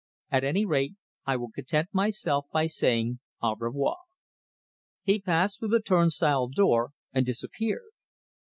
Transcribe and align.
At 0.31 0.43
any 0.43 0.65
rate, 0.65 0.95
I 1.27 1.37
will 1.37 1.51
content 1.51 1.89
myself 1.93 2.47
by 2.51 2.65
saying 2.65 3.19
au 3.39 3.55
revoir." 3.55 3.97
He 5.03 5.21
passed 5.21 5.59
through 5.59 5.67
the 5.67 5.79
turnstile 5.79 6.47
door 6.47 6.93
and 7.13 7.23
disappeared. 7.23 7.91